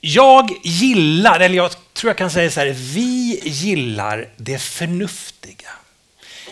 [0.00, 5.68] Jag gillar, eller jag tror jag kan säga så här, vi gillar det förnuftiga.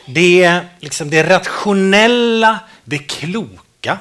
[0.07, 3.99] Det, liksom det rationella, det kloka.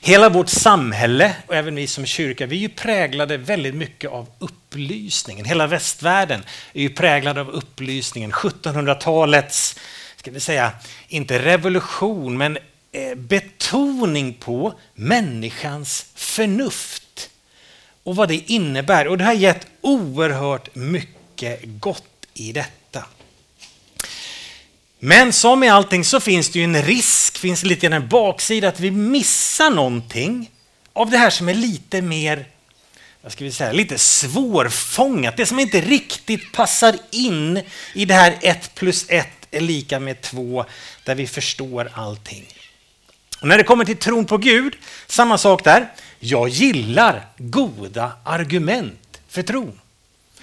[0.00, 4.26] Hela vårt samhälle och även vi som kyrka, vi är ju präglade väldigt mycket av
[4.38, 5.44] upplysningen.
[5.44, 8.32] Hela västvärlden är ju präglad av upplysningen.
[8.32, 9.78] 1700-talets,
[10.16, 10.72] ska vi säga,
[11.08, 12.58] inte revolution, men
[12.92, 17.30] eh, betoning på människans förnuft
[18.04, 19.08] och vad det innebär.
[19.08, 23.04] Och det har gett oerhört mycket gott i detta.
[24.98, 28.80] Men som i allting så finns det ju en risk, finns lite en baksida att
[28.80, 30.50] vi missar någonting
[30.92, 32.46] av det här som är lite mer,
[33.22, 35.36] vad ska vi säga, lite svårfångat.
[35.36, 37.60] Det som inte riktigt passar in
[37.94, 40.64] i det här 1 plus 1 är lika med 2,
[41.04, 42.46] där vi förstår allting.
[43.44, 44.76] Och när det kommer till tron på Gud,
[45.06, 45.92] samma sak där.
[46.18, 49.80] Jag gillar goda argument för tron.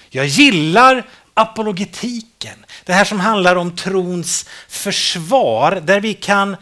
[0.10, 6.58] Jag gillar apologetiken, det här som handlar om trons försvar, där vi kan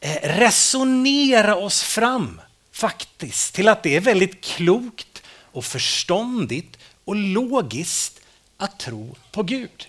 [0.00, 2.40] eh, resonera oss fram
[2.72, 5.22] faktiskt till att det är väldigt klokt
[5.52, 8.20] och förståndigt och logiskt
[8.56, 9.88] att tro på Gud.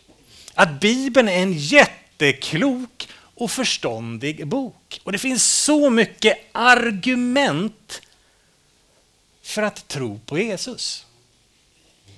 [0.54, 3.08] Att Bibeln är en jätteklok
[3.40, 5.02] och förståndig bok.
[5.04, 8.02] Och det finns så mycket argument
[9.42, 11.06] för att tro på Jesus.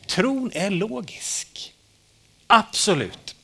[0.08, 1.74] Tron är logisk.
[2.48, 3.36] Absolut.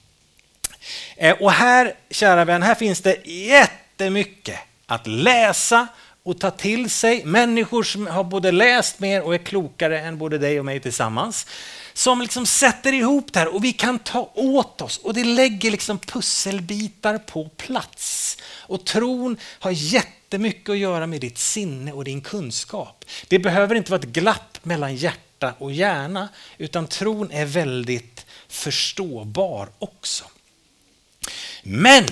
[1.16, 5.88] Eh, och här, kära vän, här finns det jättemycket att läsa
[6.28, 7.26] och ta till sig.
[7.26, 11.48] Människor som har både läst mer och är klokare än både dig och mig tillsammans.
[11.94, 15.72] Som liksom sätter ihop det här och vi kan ta åt oss och det lägger
[15.72, 18.38] liksom pusselbitar på plats.
[18.46, 23.06] Och tron har jättemycket att göra med ditt sinne och din kunskap.
[23.28, 29.70] Det behöver inte vara ett glapp mellan hjärta och hjärna utan tron är väldigt förståbar
[29.80, 30.26] också.
[31.64, 32.06] Men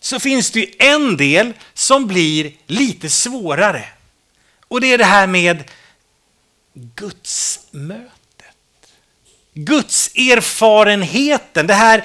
[0.00, 3.84] så finns det ju en del som blir lite svårare.
[4.68, 5.64] Och det är det här med
[6.74, 8.10] gudsmötet.
[9.54, 12.04] Guds erfarenheten, det här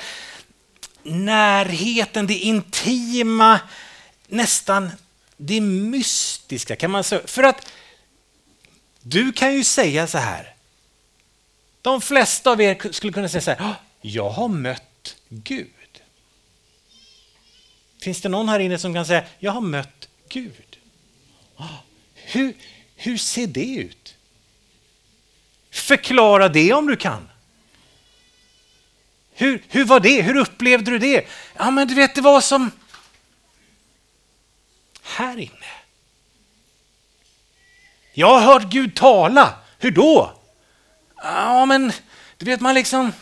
[1.03, 3.59] närheten, det intima,
[4.27, 4.91] nästan
[5.37, 7.21] det mystiska kan man säga.
[7.25, 7.71] För att
[9.01, 10.53] du kan ju säga så här.
[11.81, 13.75] De flesta av er skulle kunna säga så här.
[14.01, 15.74] Jag har mött Gud.
[18.05, 20.77] Finns det någon här inne som kan säga jag har mött Gud?
[21.55, 21.63] Ah,
[22.13, 22.53] hur,
[22.95, 24.15] hur ser det ut?
[25.71, 27.29] Förklara det om du kan.
[29.33, 30.21] Hur, hur var det?
[30.21, 31.27] Hur upplevde du det?
[31.57, 32.71] Ja, men du vet, det var som
[35.03, 35.71] här inne.
[38.13, 39.53] Jag har hört Gud tala.
[39.79, 40.33] Hur då?
[41.15, 41.91] Ja, men
[42.37, 43.13] du vet, man liksom...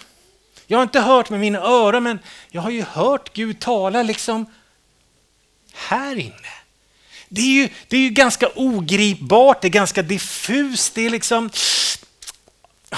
[0.68, 2.20] Jag har inte hört med mina öron, men
[2.50, 4.46] jag har ju hört Gud tala liksom
[5.74, 6.54] här inne.
[7.30, 11.50] Det är ju, det är ju ganska ogripbart, det är ganska diffust, det är liksom...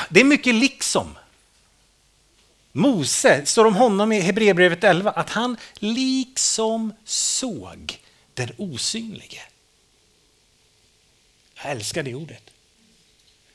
[0.09, 1.17] Det är mycket liksom.
[2.71, 7.99] Mose, står om honom i Hebreerbrevet 11, att han liksom såg
[8.33, 9.41] den osynlige.
[11.55, 12.51] Jag älskar det ordet.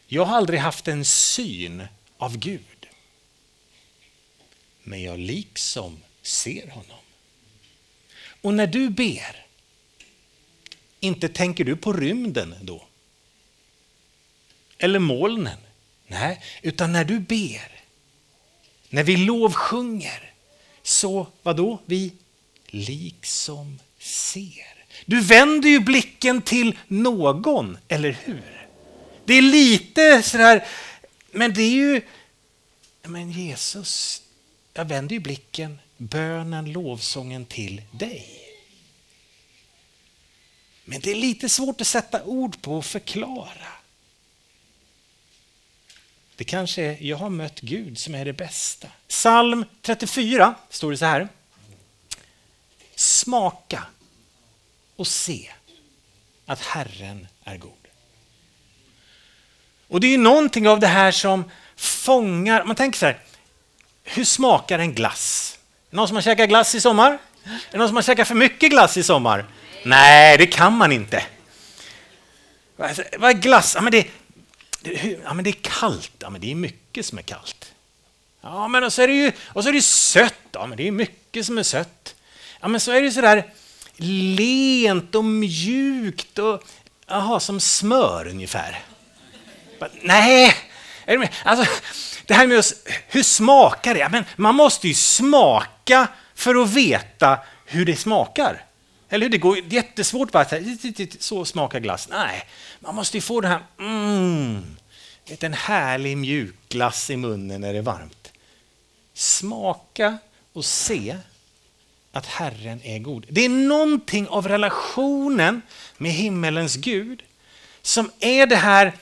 [0.06, 1.86] Jag har aldrig haft en syn
[2.18, 2.88] av Gud.
[4.82, 6.98] Men jag liksom ser honom.
[8.40, 9.46] Och när du ber,
[11.00, 12.86] inte tänker du på rymden då?
[14.78, 15.58] Eller molnen?
[16.06, 17.80] Nej, utan när du ber
[18.90, 20.32] när vi lovsjunger,
[20.82, 21.78] så vad då?
[21.86, 22.12] Vi
[22.66, 24.84] liksom ser.
[25.06, 28.68] Du vänder ju blicken till någon, eller hur?
[29.24, 30.66] Det är lite sådär,
[31.30, 32.02] men det är ju,
[33.02, 34.22] men Jesus,
[34.74, 38.40] jag vänder ju blicken, bönen, lovsången till dig.
[40.84, 43.72] Men det är lite svårt att sätta ord på och förklara.
[46.36, 48.88] Det kanske är, jag har mött Gud som är det bästa.
[49.08, 51.28] Psalm 34 står det så här.
[52.94, 53.86] Smaka
[54.96, 55.50] och se
[56.46, 57.72] att Herren är god.
[59.88, 63.20] Och det är ju någonting av det här som fångar, man tänker så här,
[64.04, 65.59] hur smakar en glass?
[65.90, 67.18] Någon som har käkat glass i sommar?
[67.44, 69.44] Är det någon som har käkat för mycket glass i sommar?
[69.84, 71.24] Nej, det kan man inte.
[72.76, 73.74] Vad är glass?
[73.74, 74.06] Ja, men det,
[75.24, 76.12] ja, men det är kallt.
[76.18, 77.72] Ja, men det är mycket som är kallt.
[78.40, 80.34] Ja, men så är det ju och så är det sött.
[80.52, 82.14] Ja, men det är mycket som är sött.
[82.60, 83.44] Ja, men så är det så där
[84.36, 86.62] lent och mjukt och
[87.08, 88.78] aha, som smör ungefär.
[90.02, 90.54] Nej,
[91.04, 91.28] är det, med?
[91.44, 91.72] Alltså,
[92.26, 92.64] det här med
[93.08, 94.08] hur smakar det?
[94.08, 95.79] Men man måste ju smaka
[96.34, 98.64] för att veta hur det smakar.
[99.08, 99.30] Eller hur?
[99.30, 100.52] Det går jättesvårt bara att
[101.18, 102.08] så smakar glass.
[102.10, 102.42] Nej,
[102.80, 104.76] man måste ju få det här, mm,
[105.40, 108.32] en härlig mjuk glass i munnen när det är varmt.
[109.14, 110.18] Smaka
[110.52, 111.16] och se
[112.12, 113.26] att Herren är god.
[113.28, 115.62] Det är någonting av relationen
[115.96, 117.22] med himmelens Gud
[117.82, 118.92] som är det här,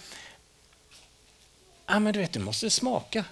[1.87, 3.25] ja men du vet, du måste smaka.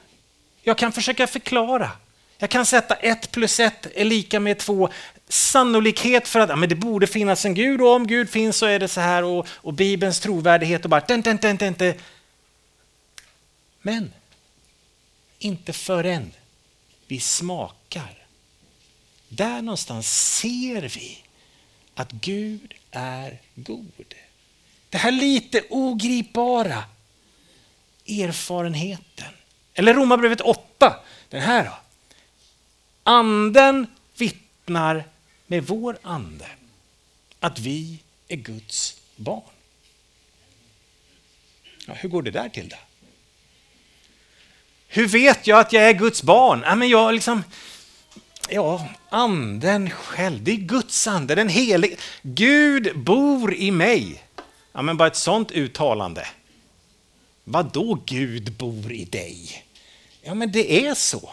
[0.63, 1.91] Jag kan försöka förklara.
[2.39, 4.89] Jag kan sätta 1 plus 1 är lika med 2.
[5.29, 8.67] Sannolikhet för att ja, men det borde finnas en Gud och om Gud finns så
[8.67, 11.95] är det så här och, och Bibelns trovärdighet och bara den, den, den, den, den.
[13.83, 14.13] Men
[15.39, 16.33] inte förrän
[17.07, 18.27] vi smakar.
[19.29, 21.23] Där någonstans ser vi
[21.95, 24.15] att Gud är god.
[24.89, 26.85] Det här lite ogripbara
[28.09, 29.33] erfarenheten.
[29.75, 30.97] Eller Romarbrevet 8,
[31.29, 31.86] den här då.
[33.09, 33.87] Anden
[34.17, 35.05] vittnar
[35.47, 36.47] med vår ande
[37.41, 37.99] att vi
[38.29, 39.43] är Guds barn.
[41.87, 42.77] Ja, hur går det där till då?
[44.89, 46.63] Hur vet jag att jag är Guds barn?
[46.65, 47.45] Ja, men jag liksom,
[48.49, 51.97] ja, anden själv, det är Guds ande, den helige.
[52.23, 54.23] Gud bor i mig.
[54.73, 56.27] Ja, men bara ett sånt uttalande.
[57.45, 59.65] Vad då Gud bor i dig?
[60.23, 61.31] Ja, men det är så.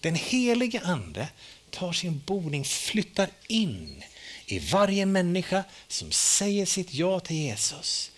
[0.00, 1.28] Den helige ande
[1.70, 4.02] tar sin boning, flyttar in
[4.46, 8.10] i varje människa som säger sitt ja till Jesus.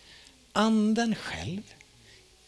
[0.53, 1.63] Anden själv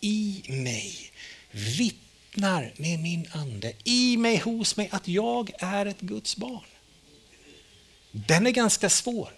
[0.00, 1.10] i mig
[1.50, 6.64] vittnar med min ande, i mig, hos mig, att jag är ett Guds barn.
[8.10, 9.32] Den är ganska svår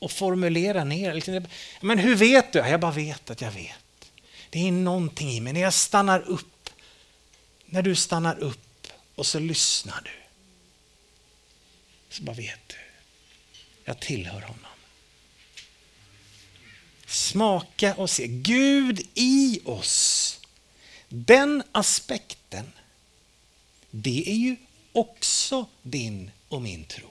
[0.00, 1.14] att formulera ner.
[1.14, 1.46] Liksom,
[1.80, 2.58] men hur vet du?
[2.58, 4.10] Jag bara vet att jag vet.
[4.50, 5.52] Det är någonting i mig.
[5.52, 6.70] När jag stannar upp,
[7.66, 8.65] när du stannar upp
[9.16, 10.10] och så lyssnar du.
[12.08, 12.76] Så bara vet du,
[13.84, 14.66] jag tillhör honom.
[17.06, 18.26] Smaka och se.
[18.26, 20.40] Gud i oss
[21.08, 22.72] den aspekten,
[23.90, 24.56] det är ju
[24.92, 27.06] också din och min tro.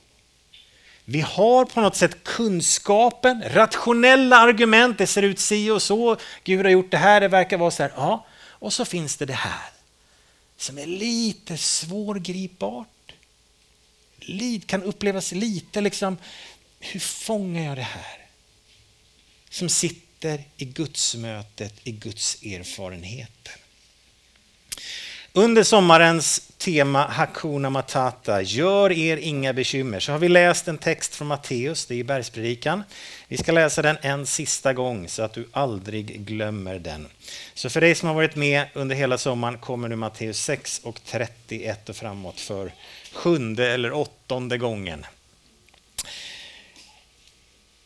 [1.05, 6.65] Vi har på något sätt kunskapen, rationella argument, det ser ut si och så, Gud
[6.65, 7.91] har gjort det här, det verkar vara så här.
[7.95, 9.74] Ja, och så finns det det här
[10.57, 12.87] som är lite svårgripbart.
[14.65, 16.17] Kan upplevas lite liksom,
[16.79, 18.25] hur fångar jag det här?
[19.49, 23.53] Som sitter i gudsmötet, i Guds erfarenheten.
[25.37, 31.15] Under sommarens tema Hakuna Matata, gör er inga bekymmer, så har vi läst en text
[31.15, 32.83] från Matteus, det är bergspredikan.
[33.27, 37.07] Vi ska läsa den en sista gång så att du aldrig glömmer den.
[37.53, 40.99] Så för dig som har varit med under hela sommaren kommer nu Matteus 6 och
[41.05, 42.71] 31 och framåt för
[43.13, 45.05] sjunde eller åttonde gången.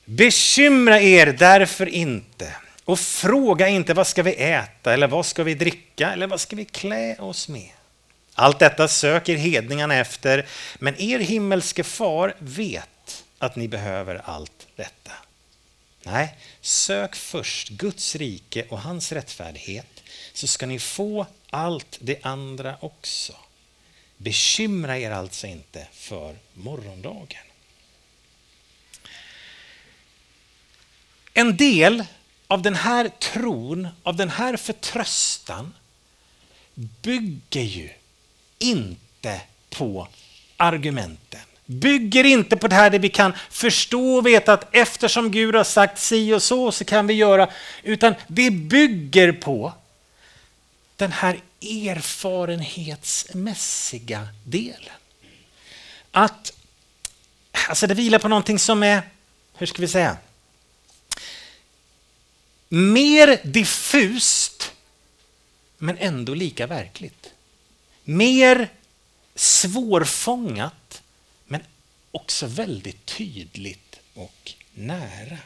[0.06, 2.54] Bekymra er därför inte
[2.90, 6.56] och fråga inte vad ska vi äta eller vad ska vi dricka eller vad ska
[6.56, 7.70] vi klä oss med.
[8.34, 10.48] Allt detta söker hedningarna efter,
[10.80, 15.12] men er himmelske far vet att ni behöver allt detta.
[16.04, 20.04] Nej, sök först Guds rike och hans rättfärdighet
[20.34, 23.34] så ska ni få allt det andra också.
[24.18, 27.44] Bekymra er alltså inte för morgondagen.
[31.34, 32.06] En del
[32.50, 35.74] av den här tron, av den här förtröstan
[37.02, 37.90] bygger ju
[38.60, 40.08] inte på
[40.58, 41.40] argumenten.
[41.66, 45.64] Bygger inte på det här där vi kan förstå och veta att eftersom Gud har
[45.64, 47.50] sagt si och så, så kan vi göra.
[47.84, 49.74] Utan det bygger på
[50.96, 54.94] den här erfarenhetsmässiga delen.
[56.12, 56.54] Att,
[57.70, 59.02] alltså det vilar på någonting som är,
[59.58, 60.18] hur ska vi säga,
[62.70, 64.72] mer diffust
[65.78, 67.34] men ändå lika verkligt.
[68.04, 68.70] Mer
[69.36, 71.02] svårfångat
[71.48, 71.62] men
[72.12, 75.38] också väldigt tydligt och nära.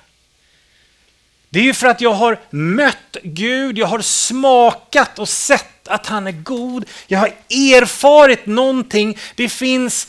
[1.50, 6.06] Det är ju för att jag har mött Gud, jag har smakat och sett att
[6.06, 6.86] han är god.
[7.08, 9.18] Jag har erfarit någonting.
[9.36, 10.08] Det finns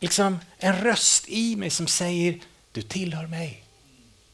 [0.00, 2.40] liksom en röst i mig som säger
[2.72, 3.65] du tillhör mig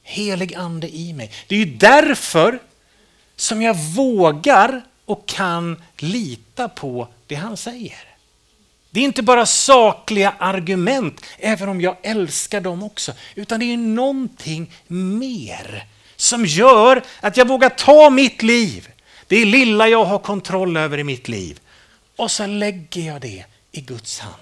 [0.02, 1.30] helig ande i mig.
[1.46, 2.58] Det är ju därför
[3.36, 7.98] som jag vågar och kan lita på det han säger.
[8.90, 13.76] Det är inte bara sakliga argument, även om jag älskar dem också, utan det är
[13.76, 18.88] någonting mer som gör att jag vågar ta mitt liv,
[19.26, 21.60] det lilla jag har kontroll över i mitt liv,
[22.16, 24.36] och så lägger jag det i Guds hand.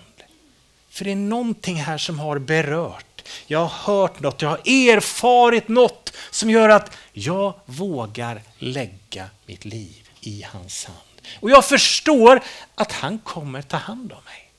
[0.90, 3.09] För det är någonting här som har berört.
[3.46, 9.64] Jag har hört något, jag har erfarit något som gör att jag vågar lägga mitt
[9.64, 10.98] liv i hans hand.
[11.40, 12.40] Och jag förstår
[12.74, 14.50] att han kommer ta hand om mig.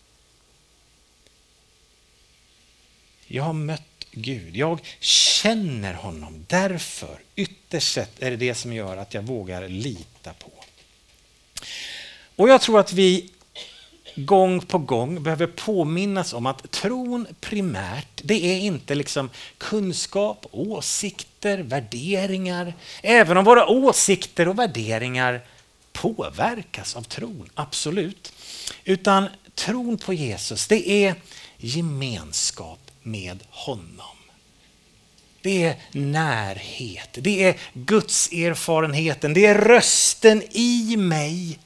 [3.27, 6.45] Jag har mött Gud, jag känner honom.
[6.47, 10.51] Därför, ytterst sett, är det det som gör att jag vågar lita på.
[12.35, 13.29] Och jag tror att vi
[14.25, 21.57] gång på gång behöver påminnas om att tron primärt, det är inte liksom kunskap, åsikter,
[21.57, 22.73] värderingar.
[23.03, 25.41] Även om våra åsikter och värderingar
[25.93, 28.33] påverkas av tron, absolut.
[28.83, 31.15] Utan tron på Jesus, det är
[31.57, 34.17] gemenskap med honom.
[35.41, 41.59] Det är närhet, det är Guds erfarenheten, det är rösten i mig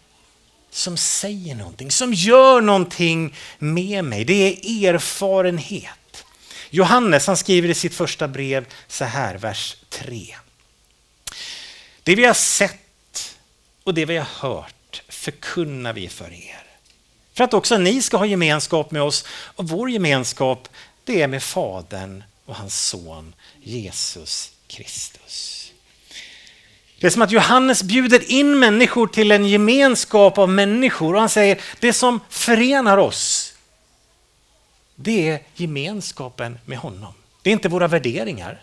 [0.76, 4.26] som säger någonting, som gör någonting med mig.
[4.26, 6.26] Det är erfarenhet.
[6.70, 10.36] Johannes han skriver i sitt första brev så här, vers 3.
[12.04, 13.36] Det vi har sett
[13.84, 16.64] och det vi har hört förkunnar vi för er.
[17.34, 20.70] För att också ni ska ha gemenskap med oss och vår gemenskap
[21.04, 25.65] det är med Fadern och hans son Jesus Kristus.
[27.00, 31.30] Det är som att Johannes bjuder in människor till en gemenskap av människor och han
[31.30, 33.56] säger det som förenar oss
[34.96, 37.14] det är gemenskapen med honom.
[37.42, 38.62] Det är inte våra värderingar.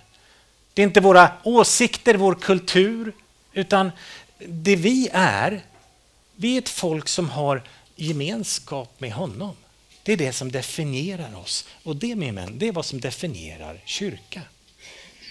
[0.75, 3.13] Det är inte våra åsikter, vår kultur,
[3.53, 3.91] utan
[4.39, 5.61] det vi är,
[6.37, 7.63] vi är ett folk som har
[7.97, 9.57] gemenskap med honom.
[10.03, 13.81] Det är det som definierar oss och det, min vän, det är vad som definierar
[13.85, 14.41] kyrka.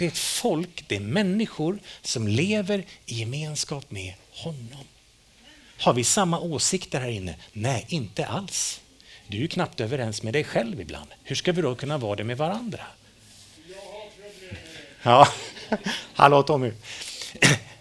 [0.01, 4.85] Det är ett folk, det är människor som lever i gemenskap med honom.
[5.79, 7.35] Har vi samma åsikter här inne?
[7.53, 8.81] Nej, inte alls.
[9.27, 11.09] Du är ju knappt överens med dig själv ibland.
[11.23, 12.79] Hur ska vi då kunna vara det med varandra?
[15.03, 15.27] Ja,
[16.13, 16.71] hallå Tommy.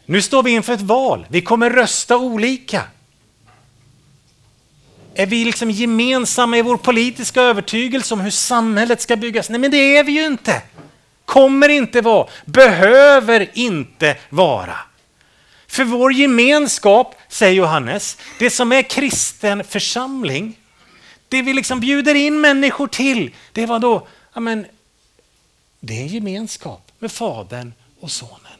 [0.06, 1.26] Nu står vi inför ett val.
[1.30, 2.84] Vi kommer rösta olika.
[5.14, 9.50] Är vi liksom gemensamma i vår politiska övertygelse om hur samhället ska byggas?
[9.50, 10.62] Nej, men det är vi ju inte.
[11.30, 14.78] Kommer inte vara, behöver inte vara.
[15.66, 20.58] För vår gemenskap, säger Johannes, det som är kristen församling,
[21.28, 24.66] det vi liksom bjuder in människor till, det var då, ja men,
[25.80, 28.58] det är gemenskap med Fadern och Sonen.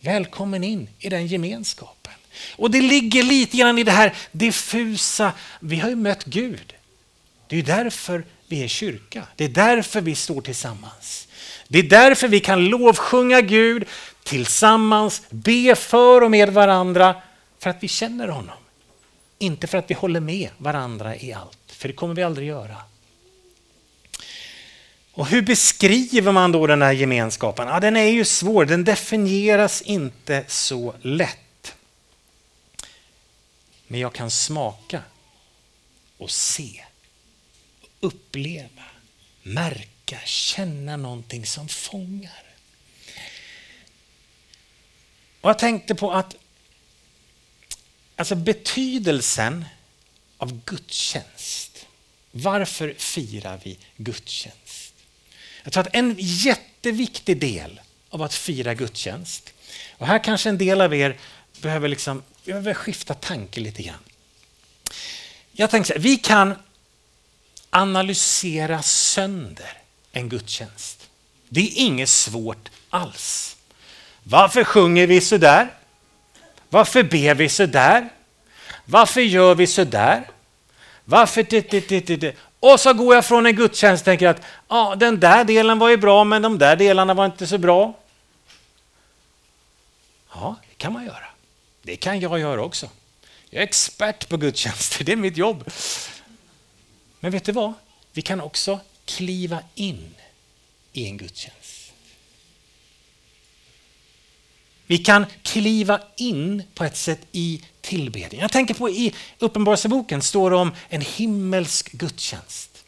[0.00, 2.12] Välkommen in i den gemenskapen.
[2.56, 6.74] Och det ligger lite grann i det här diffusa, vi har ju mött Gud.
[7.46, 9.26] Det är därför vi är kyrka.
[9.36, 11.28] Det är därför vi står tillsammans.
[11.72, 13.84] Det är därför vi kan lovsjunga Gud
[14.22, 17.22] tillsammans, be för och med varandra,
[17.58, 18.56] för att vi känner honom.
[19.38, 22.76] Inte för att vi håller med varandra i allt, för det kommer vi aldrig göra.
[25.12, 27.68] Och hur beskriver man då den här gemenskapen?
[27.68, 31.74] Ja, den är ju svår, den definieras inte så lätt.
[33.86, 35.00] Men jag kan smaka
[36.18, 36.84] och se,
[38.00, 38.82] uppleva,
[39.42, 42.42] märka Ska känna någonting som fångar.
[45.40, 46.36] Och jag tänkte på att
[48.16, 49.64] alltså betydelsen
[50.38, 51.86] av gudstjänst.
[52.30, 54.94] Varför firar vi gudstjänst?
[55.62, 59.52] Jag tror att en jätteviktig del av att fira gudstjänst,
[59.98, 61.18] och här kanske en del av er
[61.60, 64.04] behöver, liksom, behöver skifta tanke lite grann.
[65.52, 66.54] Jag tänker så här, vi kan
[67.70, 69.81] analysera sönder
[70.12, 71.08] en gudstjänst.
[71.48, 73.56] Det är inget svårt alls.
[74.22, 75.68] Varför sjunger vi så där?
[76.68, 78.08] Varför ber vi så där?
[78.84, 80.30] Varför gör vi så där?
[81.04, 84.42] Varför det, det, det, det, Och så går jag från en gudstjänst och tänker att
[84.66, 87.94] ah, den där delen var ju bra men de där delarna var inte så bra.
[90.34, 91.26] Ja, det kan man göra.
[91.82, 92.88] Det kan jag göra också.
[93.50, 95.70] Jag är expert på gudstjänster, det är mitt jobb.
[97.20, 97.72] Men vet du vad?
[98.12, 98.80] Vi kan också
[99.16, 100.14] kliva in
[100.92, 101.92] i en gudstjänst.
[104.86, 108.40] Vi kan kliva in på ett sätt i tillbedjan.
[108.40, 112.84] Jag tänker på i Uppenbarelseboken står det om en himmelsk gudstjänst.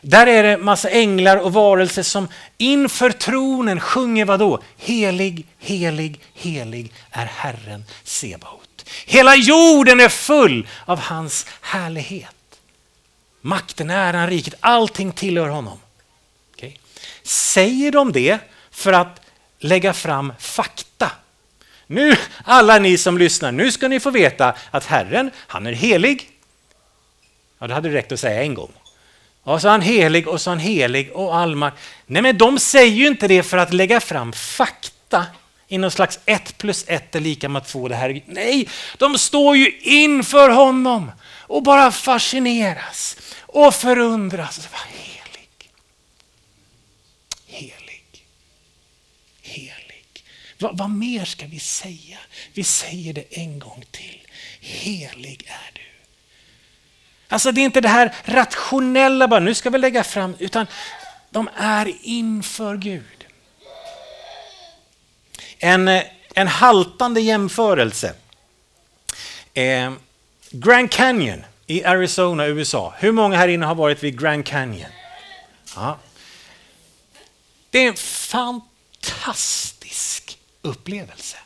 [0.00, 4.62] Där är det massa änglar och varelser som inför tronen sjunger vad då?
[4.78, 8.90] Helig, helig, helig är Herren Sebaot.
[9.06, 12.35] Hela jorden är full av hans härlighet.
[13.46, 15.78] Makten, äran, riket, allting tillhör honom.
[16.54, 16.72] Okay.
[17.22, 18.38] Säger de det
[18.70, 19.20] för att
[19.58, 21.10] lägga fram fakta.
[21.86, 26.30] Nu, alla ni som lyssnar, nu ska ni få veta att Herren, han är helig.
[27.58, 28.72] Ja, det hade räckt att säga en gång.
[29.42, 31.78] Och så är han helig och så är han helig och allmakt.
[32.06, 35.26] Nej, men de säger ju inte det för att lägga fram fakta
[35.68, 37.88] i någon slags ett plus ett är lika med två.
[37.88, 38.22] Det här.
[38.26, 41.12] Nej, de står ju inför honom
[41.46, 43.16] och bara fascineras
[43.56, 44.68] och förundras.
[44.72, 45.70] Vad helig.
[47.46, 48.26] Helig.
[49.42, 50.24] Helig.
[50.58, 52.18] Vad, vad mer ska vi säga?
[52.52, 54.20] Vi säger det en gång till.
[54.60, 55.80] Helig är du.
[57.28, 60.66] Alltså det är inte det här rationella bara, nu ska vi lägga fram, utan
[61.30, 63.26] de är inför Gud.
[65.58, 65.88] En,
[66.34, 68.14] en haltande jämförelse.
[69.54, 69.92] Eh,
[70.50, 72.94] Grand Canyon i Arizona, USA.
[72.98, 74.90] Hur många här inne har varit vid Grand Canyon?
[75.76, 75.98] Ja.
[77.70, 77.96] Det är en
[79.02, 81.36] fantastisk upplevelse.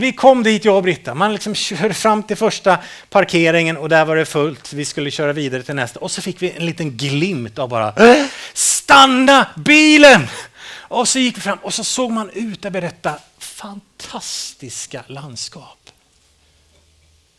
[0.00, 1.14] vi kom dit, jag och Britta.
[1.14, 2.78] Man liksom körde fram till första
[3.10, 4.72] parkeringen och där var det fullt.
[4.72, 6.00] Vi skulle köra vidare till nästa.
[6.00, 10.26] Och så fick vi en liten glimt av bara äh, stanna bilen!
[10.88, 15.83] Och så gick vi fram och så såg man ut över detta fantastiska landskap.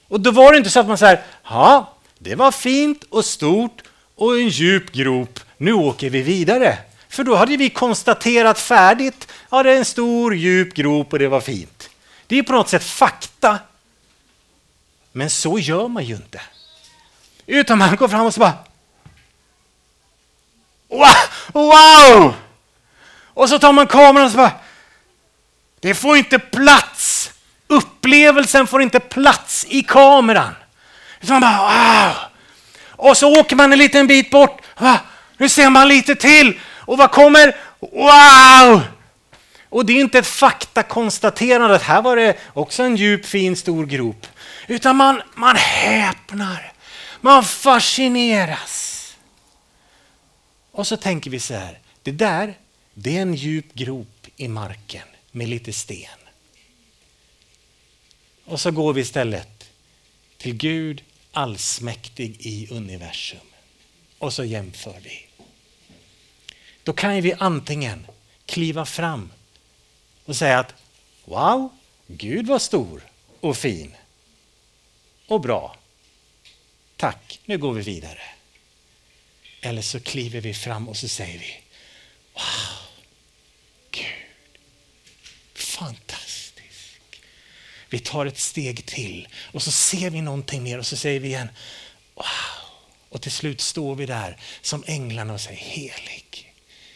[0.07, 3.83] Och då var det inte så att man säger, ja, det var fint och stort
[4.15, 6.77] och en djup grop, nu åker vi vidare.
[7.09, 11.27] För då hade vi konstaterat färdigt, ja det är en stor djup grop och det
[11.27, 11.89] var fint.
[12.27, 13.59] Det är på något sätt fakta.
[15.11, 16.41] Men så gör man ju inte.
[17.45, 18.53] Utan man går fram och så bara
[21.53, 22.33] Wow!
[23.33, 24.51] Och så tar man kameran och så bara
[25.79, 27.31] Det får inte plats
[27.75, 30.55] Upplevelsen får inte plats i kameran.
[31.21, 32.15] Utan bara, wow.
[32.89, 34.61] Och så åker man en liten bit bort.
[34.79, 34.99] Va?
[35.37, 36.59] Nu ser man lite till.
[36.85, 37.55] Och vad kommer?
[37.79, 38.81] Wow!
[39.69, 43.85] Och det är inte ett faktakonstaterande att här var det också en djup, fin, stor
[43.85, 44.27] grop.
[44.67, 46.73] Utan man, man häpnar.
[47.21, 49.15] Man fascineras.
[50.71, 51.79] Och så tänker vi så här.
[52.03, 52.53] Det där,
[52.93, 56.24] det är en djup grop i marken med lite sten.
[58.45, 59.69] Och så går vi istället
[60.37, 63.39] till Gud allsmäktig i universum.
[64.17, 65.25] Och så jämför vi.
[66.83, 68.07] Då kan vi antingen
[68.45, 69.31] kliva fram
[70.25, 70.73] och säga att
[71.25, 71.69] wow,
[72.07, 73.01] Gud var stor
[73.39, 73.95] och fin
[75.27, 75.77] och bra.
[76.97, 78.21] Tack, nu går vi vidare.
[79.61, 81.61] Eller så kliver vi fram och så säger vi
[82.33, 82.43] wow,
[83.91, 84.05] Gud,
[85.53, 86.14] fantastiskt
[87.89, 91.27] vi tar ett steg till och så ser vi någonting mer och så säger vi
[91.27, 91.49] igen
[92.15, 92.25] wow.
[93.09, 96.53] Och till slut står vi där som änglarna och säger helig,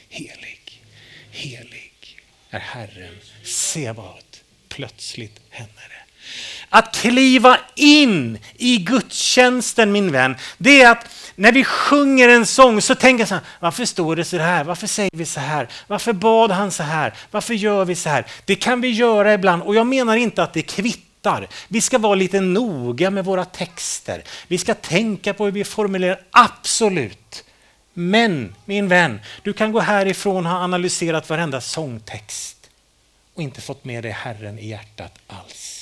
[0.09, 0.83] helig,
[1.31, 4.43] helig är Herren Sebaot.
[4.69, 6.25] Plötsligt händer det.
[6.69, 11.07] Att kliva in i gudstjänsten min vän, det är att
[11.39, 14.63] när vi sjunger en sång så tänker jag så här, varför står det så här?
[14.63, 15.67] Varför säger vi så här?
[15.87, 17.13] Varför bad han så här?
[17.31, 18.25] Varför gör vi så här?
[18.45, 21.47] Det kan vi göra ibland och jag menar inte att det kvittar.
[21.67, 24.23] Vi ska vara lite noga med våra texter.
[24.47, 27.43] Vi ska tänka på hur vi formulerar, absolut.
[27.93, 32.69] Men min vän, du kan gå härifrån och ha analyserat varenda sångtext
[33.33, 35.78] och inte fått med dig Herren i hjärtat alls.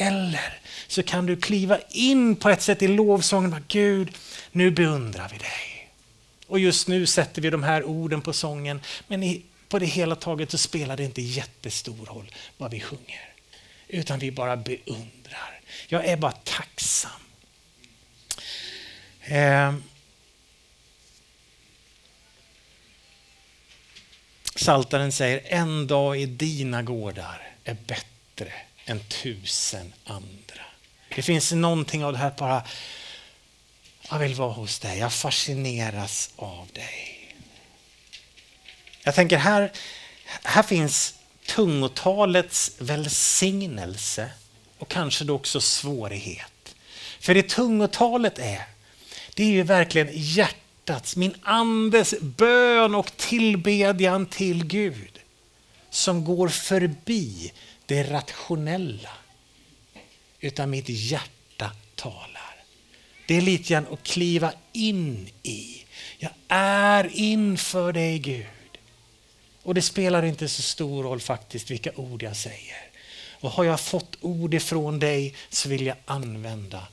[0.00, 3.64] Eller så kan du kliva in på ett sätt i lovsången.
[3.68, 4.16] Gud,
[4.52, 5.90] nu beundrar vi dig.
[6.46, 10.50] Och just nu sätter vi de här orden på sången, men på det hela taget
[10.50, 13.32] så spelar det inte jättestor roll vad vi sjunger.
[13.88, 15.60] Utan vi bara beundrar.
[15.88, 17.20] Jag är bara tacksam.
[19.20, 19.74] Eh.
[24.56, 28.52] Saltaren säger en dag i dina gårdar är bättre
[28.90, 30.62] än tusen andra.
[31.14, 32.62] Det finns någonting av det här bara
[34.10, 37.34] jag vill vara hos dig, jag fascineras av dig.
[39.02, 39.72] Jag tänker här,
[40.42, 41.14] här finns
[41.46, 44.30] tungotalets välsignelse
[44.78, 46.74] och kanske då också svårighet.
[47.20, 48.66] För det tungotalet är,
[49.34, 55.19] det är ju verkligen hjärtats, min andes bön och tillbedjan till Gud
[55.90, 57.52] som går förbi
[57.86, 59.10] det rationella.
[60.40, 62.64] Utan mitt hjärta talar.
[63.28, 65.84] Det är lite grann att kliva in i.
[66.18, 68.46] Jag är inför dig Gud.
[69.62, 72.90] Och det spelar inte så stor roll faktiskt vilka ord jag säger.
[73.40, 76.86] Och har jag fått ord ifrån dig så vill jag använda.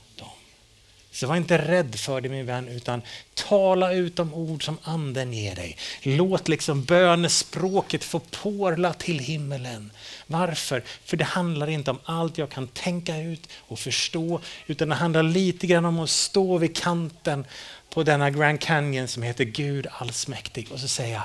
[1.17, 3.01] Så var inte rädd för det min vän, utan
[3.33, 5.77] tala ut de ord som anden ger dig.
[6.01, 9.91] Låt liksom bönespråket få porla till himmelen.
[10.27, 10.83] Varför?
[11.05, 15.23] För det handlar inte om allt jag kan tänka ut och förstå, utan det handlar
[15.23, 17.45] lite grann om att stå vid kanten
[17.89, 21.23] på denna Grand Canyon som heter Gud allsmäktig och så säga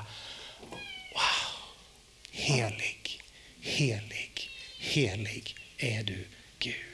[1.12, 1.52] Wow,
[2.30, 3.20] helig,
[3.60, 6.24] helig, helig är du
[6.58, 6.92] Gud.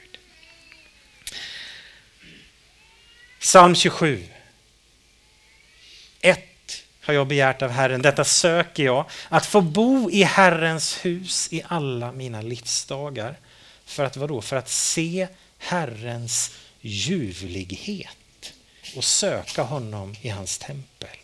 [3.39, 4.27] Psalm 27.
[6.21, 11.47] Ett har jag begärt av Herren, detta söker jag, att få bo i Herrens hus
[11.51, 13.35] i alla mina livsdagar.
[13.85, 14.41] För att vadå?
[14.41, 18.53] För att se Herrens ljuvlighet
[18.95, 21.17] och söka honom i hans tempel.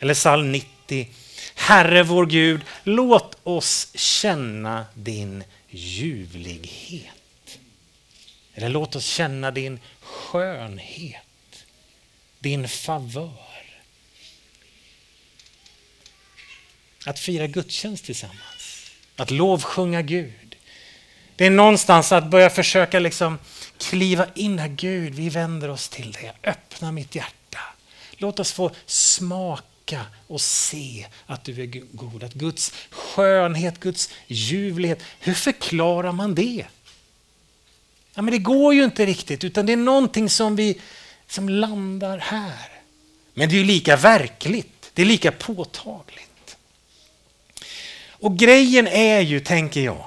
[0.00, 1.08] Eller psalm 90.
[1.54, 7.12] Herre vår Gud, låt oss känna din ljuvlighet.
[8.54, 11.64] Eller låt oss känna din skönhet,
[12.38, 13.32] din favör.
[17.06, 20.56] Att fira gudstjänst tillsammans, att lovsjunga Gud.
[21.36, 23.38] Det är någonstans att börja försöka liksom
[23.78, 24.68] kliva in här.
[24.68, 26.32] Gud, vi vänder oss till dig.
[26.44, 27.58] Öppna mitt hjärta.
[28.16, 31.66] Låt oss få smaka och se att du är
[31.96, 32.24] god.
[32.24, 35.02] Att Guds skönhet, Guds ljuvlighet.
[35.20, 36.66] Hur förklarar man det?
[38.16, 40.80] Ja, men det går ju inte riktigt, utan det är någonting som vi
[41.26, 42.68] som landar här.
[43.34, 46.56] Men det är ju lika verkligt, det är lika påtagligt.
[48.10, 50.06] Och grejen är ju, tänker jag,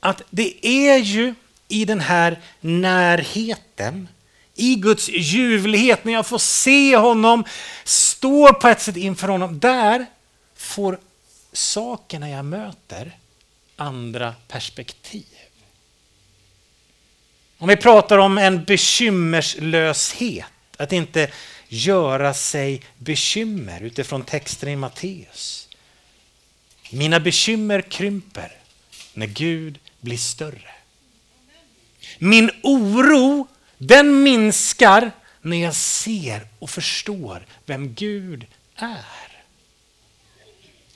[0.00, 1.34] att det är ju
[1.68, 4.08] i den här närheten,
[4.54, 7.44] i Guds ljuvlighet, när jag får se honom,
[7.84, 10.06] står på ett sätt inför honom, där
[10.56, 10.98] får
[11.52, 13.18] sakerna jag möter
[13.76, 15.41] andra perspektiv.
[17.62, 20.46] Om vi pratar om en bekymmerslöshet,
[20.76, 21.30] att inte
[21.68, 25.68] göra sig bekymmer utifrån texten i Matteus.
[26.90, 28.52] Mina bekymmer krymper
[29.14, 30.74] när Gud blir större.
[32.18, 33.46] Min oro,
[33.78, 35.10] den minskar
[35.42, 38.46] när jag ser och förstår vem Gud
[38.76, 39.42] är.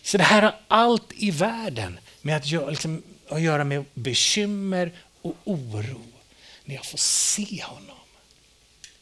[0.02, 4.92] Så det här har allt i världen med att göra, liksom, att göra med bekymmer
[5.22, 6.15] och oro
[6.66, 7.96] när jag får se honom.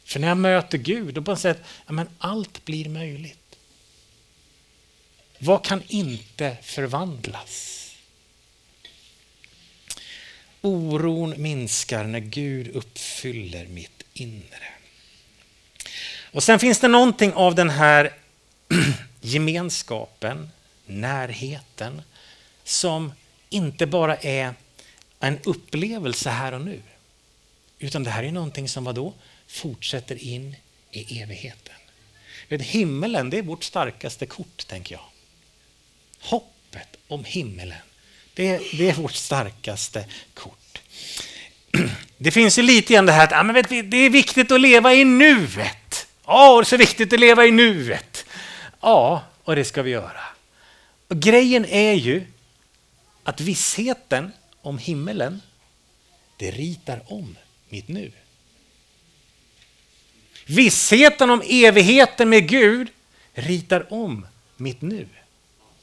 [0.05, 3.57] För när jag möter Gud, då på något sätt, ja, men allt blir möjligt.
[5.38, 7.81] Vad kan inte förvandlas?
[10.61, 14.68] Oron minskar när Gud uppfyller mitt inre.
[16.33, 18.12] Och sen finns det någonting av den här
[19.20, 20.50] gemenskapen,
[20.87, 22.03] närheten,
[22.64, 23.12] som
[23.48, 24.55] inte bara är
[25.20, 26.83] en upplevelse här och nu.
[27.85, 29.14] Utan det här är någonting som vadå?
[29.47, 30.57] fortsätter in
[30.90, 31.75] i evigheten.
[32.49, 35.05] Vet, himmelen det är vårt starkaste kort, tänker jag.
[36.20, 37.79] Hoppet om himmelen,
[38.35, 40.83] det, det är vårt starkaste kort.
[42.18, 44.61] Det finns ju lite grann det här att ja, men vet, det är viktigt att
[44.61, 46.07] leva i nuet.
[46.27, 48.27] Ja, det är så viktigt att leva i nuet.
[48.81, 50.20] Ja, och det ska vi göra.
[51.09, 52.27] Och grejen är ju
[53.25, 55.42] att vissheten om himmelen,
[56.37, 57.37] det ritar om
[57.68, 58.12] mitt nu.
[60.46, 62.88] Vissheten om evigheten med Gud
[63.33, 65.09] ritar om mitt nu.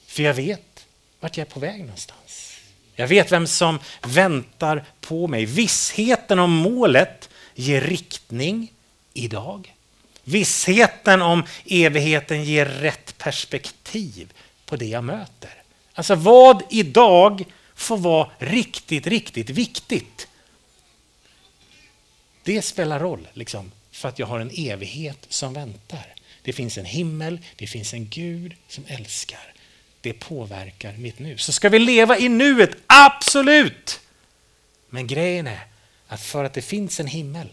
[0.06, 0.86] För jag vet
[1.20, 2.56] vart jag är på väg någonstans.
[2.94, 5.44] Jag vet vem som väntar på mig.
[5.44, 8.72] Vissheten om målet ger riktning
[9.12, 9.74] idag.
[10.24, 14.32] Vissheten om evigheten ger rätt perspektiv
[14.64, 15.62] på det jag möter.
[15.94, 20.28] Alltså vad idag får vara riktigt, riktigt viktigt
[22.42, 26.06] det spelar roll liksom, för att jag har en evighet som väntar.
[26.42, 29.52] Det finns en himmel, det finns en Gud som älskar.
[30.00, 31.38] Det påverkar mitt nu.
[31.38, 34.00] Så ska vi leva i nuet, absolut!
[34.90, 35.66] Men grejen är
[36.06, 37.48] att för att det finns en himmel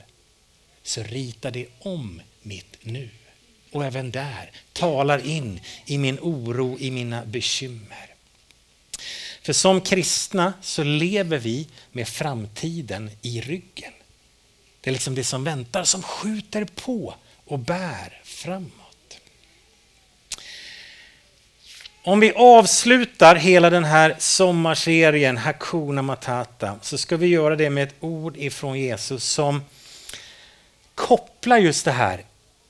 [0.83, 3.09] så ritar det om mitt nu.
[3.71, 8.15] Och även där talar in i min oro, i mina bekymmer.
[9.41, 13.93] För som kristna så lever vi med framtiden i ryggen.
[14.81, 17.15] Det är liksom det som väntar, som skjuter på
[17.45, 19.19] och bär framåt.
[22.03, 27.83] Om vi avslutar hela den här sommarserien Hakuna Matata så ska vi göra det med
[27.83, 29.61] ett ord ifrån Jesus som
[30.95, 32.23] kopplar just det här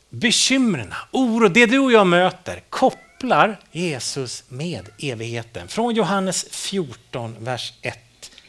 [0.09, 5.67] bekymren, oro, det du och jag möter, kopplar Jesus med evigheten.
[5.67, 7.99] Från Johannes 14, vers 1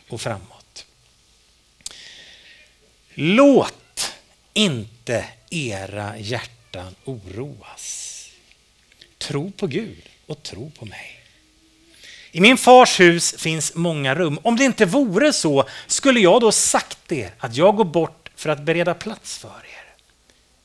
[0.09, 0.50] och framåt.
[3.23, 4.13] Låt
[4.53, 8.17] inte era hjärtan oroas.
[9.19, 11.21] Tro på Gud och tro på mig.
[12.33, 14.39] I min fars hus finns många rum.
[14.43, 18.51] Om det inte vore så skulle jag då sagt er att jag går bort för
[18.51, 19.95] att bereda plats för er.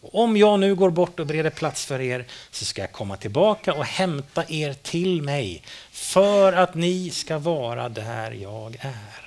[0.01, 3.17] Och om jag nu går bort och bereder plats för er så ska jag komma
[3.17, 9.24] tillbaka och hämta er till mig för att ni ska vara där jag är.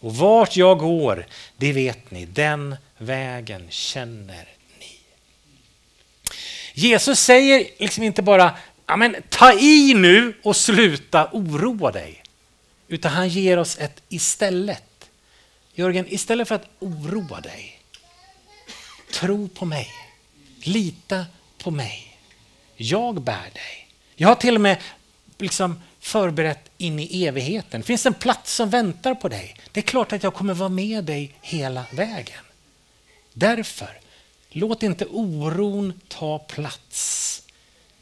[0.00, 4.98] Och vart jag går, det vet ni, den vägen känner ni.
[6.74, 8.56] Jesus säger liksom inte bara
[8.90, 12.22] Amen, ta i nu och sluta oroa dig.
[12.88, 15.10] Utan han ger oss ett istället.
[15.74, 17.80] Jörgen, istället för att oroa dig,
[19.12, 19.88] tro på mig.
[20.62, 21.26] Lita
[21.58, 22.18] på mig.
[22.76, 23.88] Jag bär dig.
[24.16, 24.76] Jag har till och med
[25.38, 27.80] liksom förberett in i evigheten.
[27.80, 29.56] Det finns en plats som väntar på dig.
[29.72, 32.44] Det är klart att jag kommer vara med dig hela vägen.
[33.32, 34.00] Därför,
[34.50, 37.42] låt inte oron ta plats.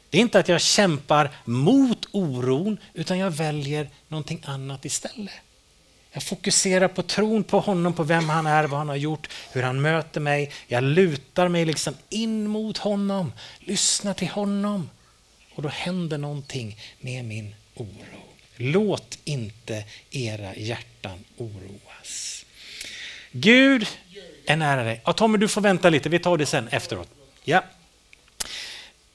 [0.09, 5.33] Det är inte att jag kämpar mot oron, utan jag väljer någonting annat istället.
[6.11, 9.63] Jag fokuserar på tron på honom, på vem han är, vad han har gjort, hur
[9.63, 10.51] han möter mig.
[10.67, 14.89] Jag lutar mig liksom in mot honom, lyssnar till honom.
[15.55, 18.23] Och då händer någonting med min oro.
[18.55, 22.45] Låt inte era hjärtan oroas.
[23.31, 23.87] Gud
[24.45, 25.01] är nära dig.
[25.05, 27.09] Ja, Tommy, du får vänta lite, vi tar det sen efteråt.
[27.43, 27.63] Ja.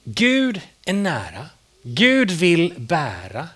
[0.03, 1.49] Gud är nära.
[1.81, 3.49] Gud vill bära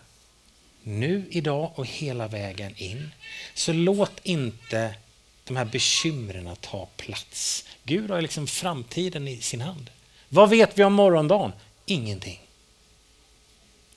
[0.83, 3.11] nu, idag och hela vägen in.
[3.53, 4.95] Så låt inte
[5.43, 7.65] de här bekymren ta plats.
[7.83, 9.89] Gud har liksom framtiden i sin hand.
[10.29, 11.51] Vad vet vi om morgondagen?
[11.85, 12.39] Ingenting.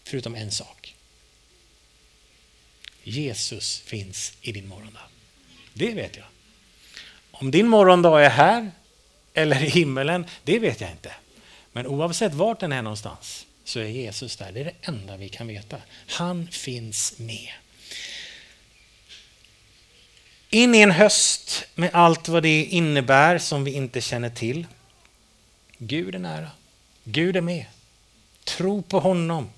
[0.05, 0.80] Förutom en sak.
[3.04, 5.00] Jesus finns i din morgondag.
[5.74, 6.26] Det vet jag.
[7.30, 8.70] Om din morgondag är här
[9.34, 11.12] eller i himmelen, det vet jag inte.
[11.72, 14.52] Men oavsett vart den är någonstans så är Jesus där.
[14.52, 15.76] Det är det enda vi kan veta.
[16.06, 17.52] Han finns med.
[20.50, 24.66] In i en höst med allt vad det innebär som vi inte känner till.
[25.78, 26.50] Gud är nära.
[27.04, 27.66] Gud är med.
[28.44, 29.50] Tro på honom.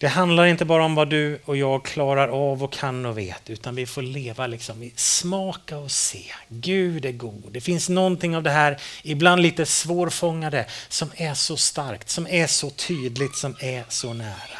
[0.00, 3.50] Det handlar inte bara om vad du och jag klarar av och kan och vet,
[3.50, 6.24] utan vi får leva liksom, smaka och se.
[6.48, 7.48] Gud är god.
[7.50, 12.46] Det finns någonting av det här, ibland lite svårfångade, som är så starkt, som är
[12.46, 14.58] så tydligt, som är så nära.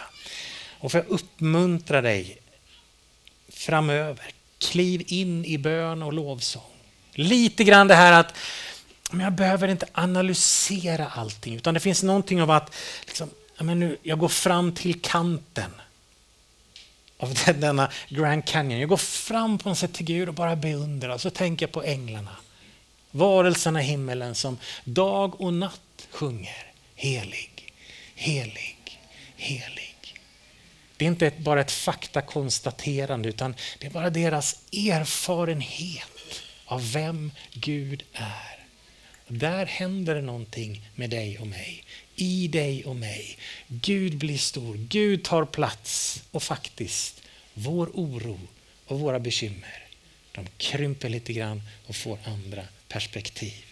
[0.79, 2.39] Och för att uppmuntra dig
[3.49, 4.25] framöver,
[4.59, 6.63] kliv in i bön och lovsång.
[7.13, 8.35] Lite grann det här att
[9.11, 12.75] men jag behöver inte analysera allting, utan det finns någonting av att
[13.07, 13.31] liksom,
[13.65, 15.71] men nu, jag går fram till kanten
[17.17, 18.81] av denna Grand Canyon.
[18.81, 21.19] Jag går fram på något sätt till Gud och bara beundrar.
[21.19, 22.37] Så tänker jag på änglarna.
[23.11, 26.71] Varelserna i himmelen som dag och natt sjunger
[27.01, 27.73] helig,
[28.15, 29.01] helig,
[29.37, 30.15] helig.
[30.97, 38.03] Det är inte bara ett faktakonstaterande utan det är bara deras erfarenhet av vem Gud
[38.13, 38.67] är.
[39.29, 41.85] Där händer det någonting med dig och mig
[42.21, 43.39] i dig och mig.
[43.69, 47.23] Gud blir stor, Gud tar plats och faktiskt
[47.55, 48.41] vår oro
[48.87, 49.87] och våra bekymmer
[50.33, 53.70] de krymper lite grann och får andra perspektiv.